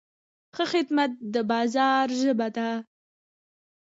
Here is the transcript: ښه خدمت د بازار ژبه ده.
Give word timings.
ښه 0.55 0.63
خدمت 0.73 1.11
د 1.33 1.35
بازار 1.51 2.07
ژبه 2.21 2.47
ده. 2.55 2.69